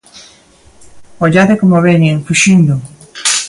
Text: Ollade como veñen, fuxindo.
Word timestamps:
Ollade 1.25 1.55
como 1.61 1.83
veñen, 1.87 2.23
fuxindo. 2.27 2.75